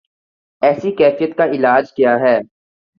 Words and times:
ایسی 0.61 0.91
کیفیت 0.91 1.37
کا 1.37 1.45
علاج 1.47 1.93
کیا 1.93 2.19
ہے؟ 2.19 2.37